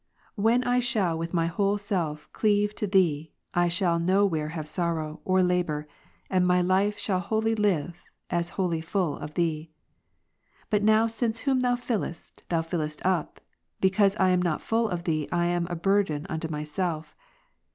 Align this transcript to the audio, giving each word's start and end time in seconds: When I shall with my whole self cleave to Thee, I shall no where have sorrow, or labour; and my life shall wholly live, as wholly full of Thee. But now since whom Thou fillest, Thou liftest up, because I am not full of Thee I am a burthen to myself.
When 0.33 0.63
I 0.63 0.79
shall 0.79 1.15
with 1.15 1.31
my 1.31 1.45
whole 1.45 1.77
self 1.77 2.27
cleave 2.33 2.73
to 2.77 2.87
Thee, 2.87 3.33
I 3.53 3.67
shall 3.67 3.99
no 3.99 4.25
where 4.25 4.49
have 4.49 4.67
sorrow, 4.67 5.21
or 5.25 5.43
labour; 5.43 5.87
and 6.27 6.47
my 6.47 6.59
life 6.59 6.97
shall 6.97 7.19
wholly 7.19 7.53
live, 7.53 8.03
as 8.31 8.49
wholly 8.57 8.81
full 8.81 9.15
of 9.19 9.35
Thee. 9.35 9.69
But 10.71 10.81
now 10.81 11.05
since 11.05 11.41
whom 11.41 11.59
Thou 11.59 11.75
fillest, 11.75 12.41
Thou 12.49 12.61
liftest 12.61 13.05
up, 13.05 13.41
because 13.79 14.15
I 14.15 14.29
am 14.31 14.41
not 14.41 14.63
full 14.63 14.89
of 14.89 15.03
Thee 15.03 15.29
I 15.31 15.45
am 15.45 15.67
a 15.69 15.75
burthen 15.75 16.23
to 16.39 16.51
myself. 16.51 17.15